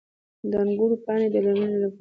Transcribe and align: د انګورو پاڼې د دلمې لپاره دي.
د 0.51 0.53
انګورو 0.63 0.95
پاڼې 1.05 1.27
د 1.29 1.31
دلمې 1.35 1.65
لپاره 1.73 1.79
دي. 1.81 1.87